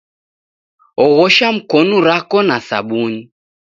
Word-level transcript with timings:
Oghosha 1.05 1.47
mkonu 1.55 1.95
rako 2.07 2.39
na 2.47 2.57
sabuni 2.67 3.21